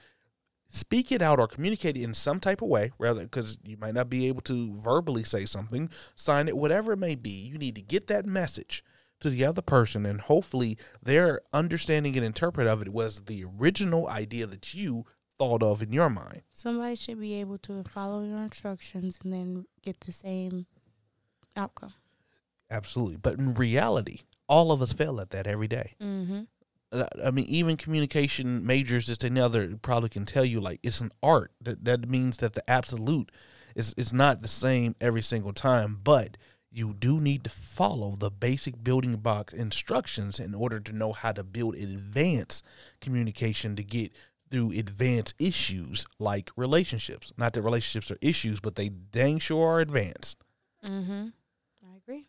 speak 0.69 1.11
it 1.11 1.23
out 1.23 1.41
or 1.41 1.49
communicate 1.49 1.97
it 1.97 2.03
in 2.03 2.13
some 2.13 2.39
type 2.41 2.61
of 2.61 2.69
way 2.69 2.91
rather 2.99 3.23
because 3.23 3.59
you 3.65 3.77
might 3.77 3.95
not 3.95 4.11
be 4.11 4.29
able 4.29 4.43
to 4.43 4.75
verbally 4.75 5.25
say 5.25 5.45
something 5.45 5.89
sign 6.15 6.49
it 6.49 6.57
whatever 6.57 6.93
it 6.93 6.99
may 6.99 7.15
be. 7.15 7.31
You 7.31 7.57
need 7.57 7.75
to 7.77 7.83
get 7.83 8.07
that 8.09 8.27
message 8.27 8.85
to 9.21 9.31
the 9.31 9.45
other 9.45 9.63
person 9.63 10.07
and 10.07 10.21
hopefully 10.23 10.77
their 11.03 11.41
understanding 11.53 12.17
and 12.17 12.25
interpret 12.25 12.67
of 12.67 12.81
it 12.83 12.89
was 12.91 13.21
the 13.27 13.45
original 13.59 14.09
idea 14.09 14.47
that 14.47 14.75
you 14.75 15.05
thought 15.39 15.63
of 15.63 15.83
in 15.83 15.93
your 15.93 16.11
mind 16.11 16.43
Somebody 16.53 16.95
should 16.97 17.21
be 17.21 17.35
able 17.35 17.59
to 17.59 17.85
follow 17.85 18.23
your 18.25 18.39
instructions 18.39 19.19
and 19.23 19.33
then 19.33 19.67
get 19.83 20.01
the 20.01 20.13
same 20.13 20.67
outcome. 21.57 21.95
absolutely 22.71 23.17
but 23.17 23.39
in 23.39 23.55
reality 23.55 24.21
all 24.49 24.73
of 24.73 24.81
us 24.83 24.93
fail 24.93 25.21
at 25.21 25.31
that 25.31 25.47
every 25.47 25.69
day 25.69 25.95
Mm-hmm. 26.03 26.43
Uh, 26.91 27.05
I 27.23 27.31
mean, 27.31 27.45
even 27.45 27.77
communication 27.77 28.65
majors, 28.65 29.05
just 29.05 29.23
another 29.23 29.77
probably 29.83 30.09
can 30.09 30.25
tell 30.25 30.43
you 30.47 30.59
like 30.59 30.81
it's 30.83 31.03
an 31.03 31.13
art. 31.23 31.53
That 31.61 31.85
that 31.85 32.09
means 32.09 32.39
that 32.39 32.55
the 32.55 32.63
absolute 32.71 33.31
is 33.77 33.93
is 33.99 34.11
not 34.11 34.41
the 34.41 34.49
same 34.49 34.97
every 34.99 35.21
single 35.21 35.53
time, 35.53 36.01
but 36.03 36.39
you 36.71 36.95
do 36.95 37.21
need 37.21 37.45
to 37.45 37.51
follow 37.51 38.17
the 38.17 38.31
basic 38.31 38.83
building 38.85 39.17
block 39.17 39.53
instructions 39.53 40.39
in 40.39 40.55
order 40.55 40.81
to 40.81 40.93
know 40.93 41.13
how 41.13 41.33
to 41.33 41.43
build 41.43 41.75
advanced 41.75 42.65
communication 43.01 43.75
to 43.77 43.83
get 43.83 44.13
through 44.51 44.73
advanced 44.73 45.35
issues 45.39 46.07
like 46.19 46.51
relationships. 46.57 47.33
Not 47.37 47.53
that 47.55 47.63
relationships 47.63 48.11
are 48.11 48.19
issues, 48.21 48.61
but 48.61 48.77
they 48.77 48.89
dang 48.89 49.39
sure 49.39 49.75
are 49.75 49.81
advanced. 49.81 50.43
Mm-hmm. 50.85 51.29
I 51.85 51.97
agree. 51.97 52.27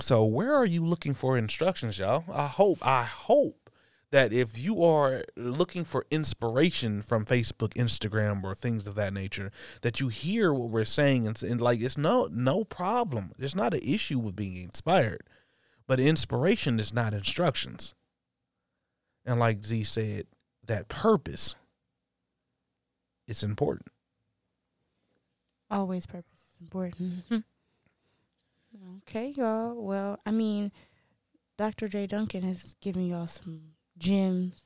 So 0.00 0.24
where 0.24 0.54
are 0.54 0.66
you 0.66 0.84
looking 0.84 1.14
for 1.14 1.38
instructions, 1.38 1.98
y'all? 1.98 2.24
I 2.32 2.46
hope, 2.46 2.78
I 2.82 3.04
hope 3.04 3.63
that 4.14 4.32
if 4.32 4.56
you 4.56 4.80
are 4.80 5.24
looking 5.36 5.84
for 5.84 6.06
inspiration 6.08 7.02
from 7.02 7.24
Facebook, 7.24 7.74
Instagram, 7.74 8.44
or 8.44 8.54
things 8.54 8.86
of 8.86 8.94
that 8.94 9.12
nature, 9.12 9.50
that 9.82 9.98
you 9.98 10.06
hear 10.06 10.54
what 10.54 10.70
we're 10.70 10.84
saying 10.84 11.26
and, 11.26 11.42
and 11.42 11.60
like 11.60 11.80
it's 11.80 11.98
no 11.98 12.28
no 12.30 12.62
problem. 12.62 13.32
There's 13.36 13.56
not 13.56 13.74
an 13.74 13.80
issue 13.82 14.20
with 14.20 14.36
being 14.36 14.62
inspired, 14.62 15.24
but 15.88 15.98
inspiration 15.98 16.78
is 16.78 16.94
not 16.94 17.12
instructions. 17.12 17.96
And 19.26 19.40
like 19.40 19.64
Z 19.64 19.82
said, 19.82 20.28
that 20.64 20.86
purpose 20.86 21.56
it's 23.26 23.42
important. 23.42 23.88
Always 25.72 26.06
purpose 26.06 26.38
is 26.38 26.60
important. 26.60 27.24
okay, 29.08 29.34
y'all. 29.36 29.74
Well, 29.74 30.20
I 30.24 30.30
mean, 30.30 30.70
Dr. 31.58 31.88
J. 31.88 32.06
Duncan 32.06 32.44
has 32.44 32.76
given 32.80 33.08
y'all 33.08 33.26
some 33.26 33.73
gems, 33.98 34.62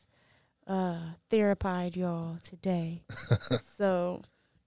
uh, 0.66 0.98
therapied 1.30 1.96
y'all 1.96 2.38
today. 2.42 3.02
so, 3.78 4.22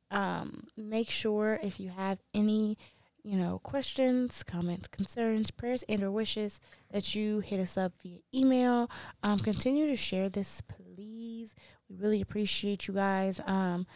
um, 0.10 0.68
make 0.76 1.10
sure 1.10 1.60
if 1.64 1.80
you 1.80 1.90
have 1.90 2.20
any, 2.34 2.78
you 3.24 3.38
know, 3.38 3.60
questions, 3.64 4.44
comments, 4.44 4.88
concerns, 4.88 5.52
prayers, 5.52 5.84
and 5.88 6.04
or 6.04 6.12
wishes, 6.12 6.60
that 6.92 7.16
you 7.16 7.40
hit 7.40 7.60
us 7.60 7.78
up 7.78 7.94
via 8.04 8.20
email. 8.34 8.90
Um, 9.24 9.40
continue 9.40 9.88
to 9.88 9.96
share 9.96 10.28
this, 10.28 10.62
please. 10.62 11.54
We 11.90 11.96
really 11.96 12.22
appreciate 12.22 12.88
you 12.88 12.94
guys. 12.94 13.40
Um, 13.46 13.88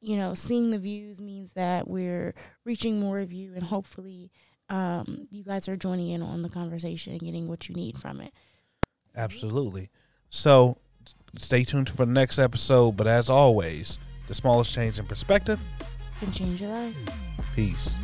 you 0.00 0.16
know, 0.16 0.34
seeing 0.34 0.70
the 0.70 0.78
views 0.78 1.20
means 1.20 1.52
that 1.52 1.86
we're 1.86 2.34
reaching 2.64 2.98
more 2.98 3.20
of 3.20 3.32
you, 3.32 3.52
and 3.54 3.62
hopefully, 3.62 4.32
um, 4.68 5.28
you 5.30 5.44
guys 5.44 5.68
are 5.68 5.76
joining 5.76 6.10
in 6.10 6.22
on 6.22 6.42
the 6.42 6.48
conversation 6.48 7.12
and 7.12 7.22
getting 7.22 7.46
what 7.46 7.68
you 7.68 7.74
need 7.74 7.98
from 7.98 8.20
it. 8.20 8.32
Absolutely. 9.16 9.90
So 10.32 10.78
stay 11.36 11.62
tuned 11.62 11.90
for 11.90 12.06
the 12.06 12.12
next 12.12 12.38
episode. 12.38 12.96
But 12.96 13.06
as 13.06 13.28
always, 13.28 13.98
the 14.26 14.34
smallest 14.34 14.72
change 14.72 14.98
in 14.98 15.06
perspective. 15.06 15.60
Can 16.18 16.32
change 16.32 16.60
your 16.60 16.70
life. 16.70 16.96
Peace. 17.54 17.98